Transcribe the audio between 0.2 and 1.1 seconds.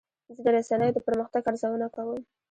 زه د رسنیو د